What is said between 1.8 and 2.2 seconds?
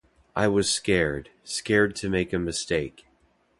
to